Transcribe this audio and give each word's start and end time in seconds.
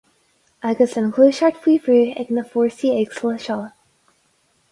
Agus 0.69 0.95
an 1.01 1.09
Ghluaiseacht 1.17 1.59
faoi 1.65 1.75
bhrú 1.87 1.99
ag 2.23 2.31
na 2.37 2.43
fórsaí 2.53 2.93
éagsúla 3.01 3.37
seo. 3.45 3.59